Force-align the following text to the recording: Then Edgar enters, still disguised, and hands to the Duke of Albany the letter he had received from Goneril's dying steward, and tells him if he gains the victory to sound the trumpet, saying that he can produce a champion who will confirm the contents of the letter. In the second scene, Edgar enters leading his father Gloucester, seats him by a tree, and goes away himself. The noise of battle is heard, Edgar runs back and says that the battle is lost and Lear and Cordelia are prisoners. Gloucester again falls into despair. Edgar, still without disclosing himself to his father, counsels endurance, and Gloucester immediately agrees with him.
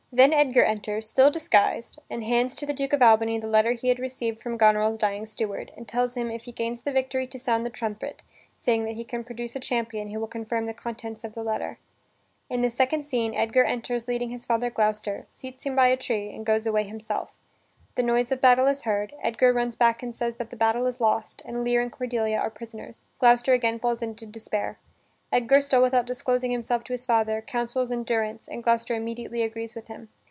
Then 0.13 0.33
Edgar 0.33 0.65
enters, 0.65 1.07
still 1.09 1.31
disguised, 1.31 1.97
and 2.09 2.21
hands 2.21 2.53
to 2.57 2.65
the 2.65 2.73
Duke 2.73 2.91
of 2.91 3.01
Albany 3.01 3.39
the 3.39 3.47
letter 3.47 3.71
he 3.71 3.87
had 3.87 3.97
received 3.97 4.41
from 4.41 4.57
Goneril's 4.57 4.97
dying 4.99 5.25
steward, 5.25 5.71
and 5.77 5.87
tells 5.87 6.17
him 6.17 6.29
if 6.29 6.43
he 6.43 6.51
gains 6.51 6.81
the 6.81 6.91
victory 6.91 7.25
to 7.27 7.39
sound 7.39 7.65
the 7.65 7.69
trumpet, 7.69 8.21
saying 8.59 8.83
that 8.83 8.95
he 8.97 9.05
can 9.05 9.23
produce 9.23 9.55
a 9.55 9.59
champion 9.61 10.09
who 10.09 10.19
will 10.19 10.27
confirm 10.27 10.65
the 10.65 10.73
contents 10.73 11.23
of 11.23 11.33
the 11.33 11.45
letter. 11.45 11.77
In 12.49 12.61
the 12.61 12.69
second 12.69 13.03
scene, 13.05 13.33
Edgar 13.33 13.63
enters 13.63 14.09
leading 14.09 14.31
his 14.31 14.43
father 14.43 14.69
Gloucester, 14.69 15.23
seats 15.29 15.63
him 15.63 15.77
by 15.77 15.87
a 15.87 15.95
tree, 15.95 16.31
and 16.35 16.45
goes 16.45 16.67
away 16.67 16.83
himself. 16.83 17.39
The 17.95 18.03
noise 18.03 18.33
of 18.33 18.41
battle 18.41 18.67
is 18.67 18.81
heard, 18.81 19.13
Edgar 19.23 19.53
runs 19.53 19.75
back 19.75 20.03
and 20.03 20.13
says 20.13 20.35
that 20.35 20.49
the 20.49 20.57
battle 20.57 20.87
is 20.87 20.99
lost 20.99 21.41
and 21.45 21.63
Lear 21.63 21.79
and 21.79 21.89
Cordelia 21.89 22.37
are 22.37 22.49
prisoners. 22.49 22.99
Gloucester 23.17 23.53
again 23.53 23.79
falls 23.79 24.01
into 24.01 24.25
despair. 24.25 24.77
Edgar, 25.33 25.61
still 25.61 25.81
without 25.81 26.05
disclosing 26.07 26.51
himself 26.51 26.83
to 26.83 26.91
his 26.91 27.05
father, 27.05 27.41
counsels 27.41 27.89
endurance, 27.89 28.49
and 28.49 28.61
Gloucester 28.61 28.95
immediately 28.95 29.43
agrees 29.43 29.75
with 29.75 29.87
him. 29.87 30.09